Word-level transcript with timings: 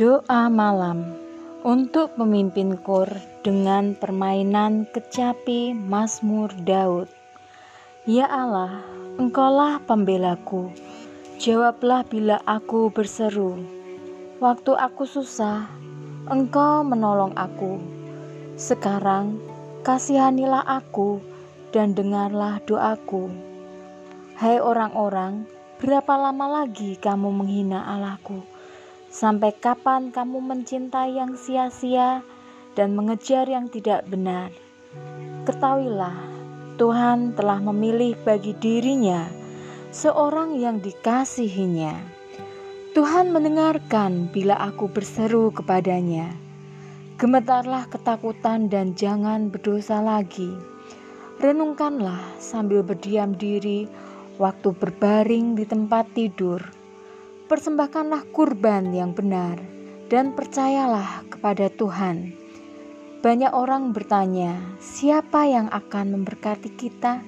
Doa 0.00 0.48
malam 0.48 1.12
untuk 1.60 2.16
pemimpin 2.16 2.80
kur 2.80 3.04
dengan 3.44 3.92
permainan 3.92 4.88
kecapi 4.88 5.76
Mazmur 5.76 6.48
Daud. 6.64 7.04
Ya 8.08 8.24
Allah, 8.24 8.80
Engkaulah 9.20 9.76
pembelaku. 9.84 10.72
Jawablah 11.36 12.08
bila 12.08 12.40
aku 12.48 12.88
berseru. 12.88 13.60
Waktu 14.40 14.72
aku 14.72 15.04
susah, 15.04 15.68
Engkau 16.32 16.80
menolong 16.80 17.36
aku. 17.36 17.76
Sekarang 18.56 19.36
kasihanilah 19.84 20.64
aku 20.64 21.20
dan 21.76 21.92
dengarlah 21.92 22.56
doaku. 22.64 23.28
Hai 24.40 24.64
orang-orang, 24.64 25.44
berapa 25.76 26.16
lama 26.16 26.64
lagi 26.64 26.96
kamu 26.96 27.28
menghina 27.36 27.84
Allahku? 27.84 28.59
Sampai 29.10 29.50
kapan 29.58 30.14
kamu 30.14 30.38
mencintai 30.38 31.18
yang 31.18 31.34
sia-sia 31.34 32.22
dan 32.78 32.94
mengejar 32.94 33.42
yang 33.50 33.66
tidak 33.66 34.06
benar? 34.06 34.54
Ketahuilah, 35.42 36.14
Tuhan 36.78 37.34
telah 37.34 37.58
memilih 37.58 38.14
bagi 38.22 38.54
dirinya 38.54 39.26
seorang 39.90 40.62
yang 40.62 40.78
dikasihinya. 40.78 41.98
Tuhan 42.94 43.34
mendengarkan 43.34 44.30
bila 44.30 44.54
aku 44.62 44.86
berseru 44.86 45.50
kepadanya. 45.50 46.30
Gemetarlah 47.18 47.90
ketakutan 47.90 48.70
dan 48.70 48.94
jangan 48.94 49.50
berdosa 49.50 49.98
lagi. 49.98 50.54
Renungkanlah 51.42 52.38
sambil 52.38 52.86
berdiam 52.86 53.34
diri 53.34 53.90
waktu 54.38 54.70
berbaring 54.70 55.58
di 55.58 55.66
tempat 55.66 56.06
tidur 56.14 56.79
persembahkanlah 57.50 58.30
kurban 58.30 58.94
yang 58.94 59.10
benar 59.10 59.58
dan 60.06 60.38
percayalah 60.38 61.26
kepada 61.26 61.66
Tuhan. 61.66 62.30
Banyak 63.26 63.50
orang 63.50 63.90
bertanya, 63.90 64.54
siapa 64.78 65.50
yang 65.50 65.66
akan 65.66 66.14
memberkati 66.14 66.70
kita? 66.78 67.18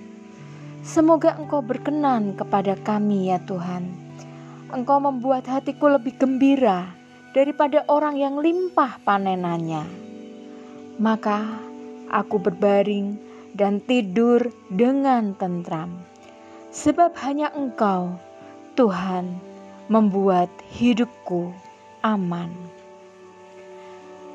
Semoga 0.87 1.35
Engkau 1.35 1.59
berkenan 1.59 2.39
kepada 2.39 2.79
kami 2.79 3.35
ya 3.35 3.43
Tuhan. 3.43 3.91
Engkau 4.71 5.03
membuat 5.03 5.43
hatiku 5.51 5.91
lebih 5.91 6.15
gembira 6.15 6.95
daripada 7.35 7.83
orang 7.91 8.15
yang 8.15 8.39
limpah 8.39 9.03
panenannya. 9.03 9.83
Maka 11.03 11.51
aku 12.15 12.39
berbaring 12.39 13.19
dan 13.59 13.83
tidur 13.83 14.55
dengan 14.71 15.35
tentram. 15.35 15.99
Sebab 16.71 17.11
hanya 17.27 17.51
Engkau, 17.59 18.17
Tuhan, 18.79 19.52
membuat 19.93 20.49
hidupku 20.73 21.53
aman. 22.01 22.49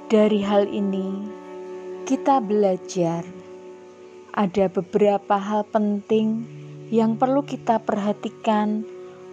Dari 0.05 0.45
hal 0.45 0.69
ini, 0.69 1.25
kita 2.05 2.38
belajar 2.38 3.25
ada 4.38 4.69
beberapa 4.69 5.33
hal 5.33 5.66
penting 5.66 6.45
yang 6.94 7.17
perlu 7.17 7.41
kita 7.41 7.81
perhatikan 7.81 8.86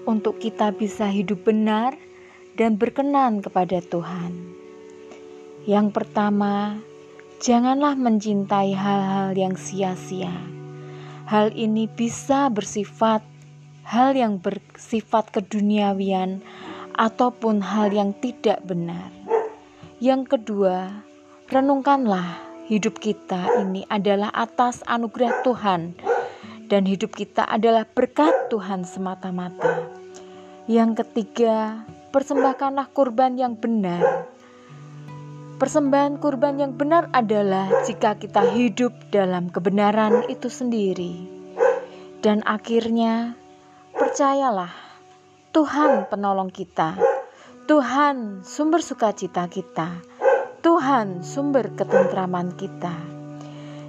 untuk 0.09 0.41
kita 0.41 0.73
bisa 0.73 1.13
hidup 1.13 1.45
benar 1.45 1.93
dan 2.57 2.81
berkenan 2.81 3.45
kepada 3.45 3.85
Tuhan. 3.85 4.33
Yang 5.69 5.93
pertama, 5.93 6.81
janganlah 7.45 8.01
mencintai 8.01 8.73
hal-hal 8.73 9.37
yang 9.37 9.61
sia-sia. 9.61 10.33
Hal 11.29 11.53
ini 11.53 11.85
bisa 11.85 12.49
bersifat 12.49 13.34
hal 13.85 14.17
yang 14.17 14.41
bersifat 14.41 15.29
keduniawian 15.31 16.41
ataupun 16.97 17.61
hal 17.61 17.93
yang 17.93 18.17
tidak 18.19 18.65
benar. 18.65 19.13
Yang 20.01 20.37
kedua, 20.37 21.05
renungkanlah 21.53 22.41
hidup 22.69 22.97
kita 22.97 23.61
ini 23.61 23.85
adalah 23.93 24.33
atas 24.33 24.81
anugerah 24.89 25.45
Tuhan 25.45 25.93
dan 26.67 26.89
hidup 26.89 27.13
kita 27.13 27.45
adalah 27.45 27.85
berkat 27.85 28.49
Tuhan 28.49 28.89
semata-mata. 28.89 29.85
Yang 30.65 31.05
ketiga, 31.05 31.85
persembahkanlah 32.09 32.89
kurban 32.97 33.37
yang 33.37 33.53
benar. 33.53 34.33
Persembahan 35.61 36.19
kurban 36.19 36.59
yang 36.59 36.73
benar 36.75 37.13
adalah 37.13 37.69
jika 37.85 38.17
kita 38.17 38.43
hidup 38.57 38.91
dalam 39.13 39.53
kebenaran 39.53 40.27
itu 40.27 40.49
sendiri. 40.49 41.31
Dan 42.25 42.41
akhirnya, 42.49 43.37
Percayalah, 44.05 44.69
Tuhan 45.49 46.13
penolong 46.13 46.53
kita, 46.53 46.93
Tuhan 47.65 48.45
sumber 48.45 48.85
sukacita 48.85 49.49
kita, 49.49 49.97
Tuhan 50.61 51.25
sumber 51.25 51.73
ketentraman 51.73 52.53
kita. 52.53 52.93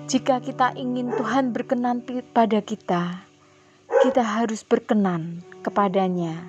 Jika 0.08 0.40
kita 0.40 0.72
ingin 0.80 1.12
Tuhan 1.20 1.52
berkenan 1.52 2.00
pada 2.32 2.64
kita, 2.64 3.28
kita 4.08 4.24
harus 4.24 4.64
berkenan 4.64 5.44
kepadanya 5.60 6.48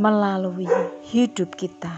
melalui 0.00 0.72
hidup 1.04 1.60
kita. 1.60 1.92